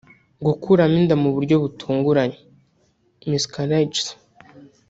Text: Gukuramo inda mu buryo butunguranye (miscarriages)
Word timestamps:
Gukuramo 0.45 0.95
inda 1.01 1.15
mu 1.23 1.29
buryo 1.35 1.55
butunguranye 1.63 2.39
(miscarriages) 3.29 4.07